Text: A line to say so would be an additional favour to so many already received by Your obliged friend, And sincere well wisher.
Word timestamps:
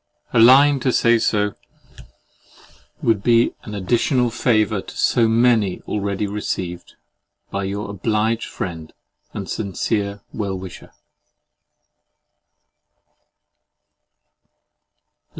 A 0.33 0.39
line 0.39 0.79
to 0.79 0.91
say 0.91 1.19
so 1.19 1.53
would 3.03 3.21
be 3.21 3.53
an 3.61 3.75
additional 3.75 4.31
favour 4.31 4.81
to 4.81 4.97
so 4.97 5.27
many 5.27 5.79
already 5.81 6.25
received 6.25 6.95
by 7.51 7.65
Your 7.65 7.87
obliged 7.87 8.47
friend, 8.49 8.93
And 9.31 9.47
sincere 9.47 10.21
well 10.33 10.57
wisher. 10.57 10.91